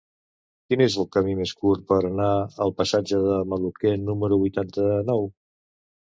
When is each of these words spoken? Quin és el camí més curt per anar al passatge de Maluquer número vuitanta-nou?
Quin 0.69 0.81
és 0.83 0.93
el 1.01 1.07
camí 1.15 1.33
més 1.41 1.51
curt 1.65 1.83
per 1.91 1.99
anar 2.07 2.29
al 2.65 2.73
passatge 2.79 3.19
de 3.25 3.35
Maluquer 3.51 3.91
número 4.07 4.39
vuitanta-nou? 4.45 5.23